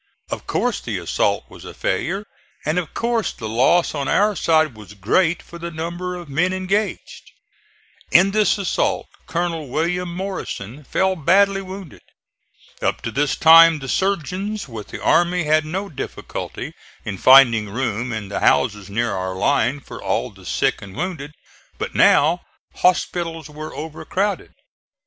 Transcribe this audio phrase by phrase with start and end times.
[0.31, 2.25] Of course the assault was a failure,
[2.65, 6.53] and of course the loss on our side was great for the number of men
[6.53, 7.29] engaged.
[8.09, 12.01] In this assault Colonel William Morrison fell badly wounded.
[12.81, 16.73] Up to this time the surgeons with the army had no difficulty
[17.05, 21.31] in finding room in the houses near our line for all the sick and wounded;
[21.77, 22.41] but now
[22.77, 24.51] hospitals were overcrowded.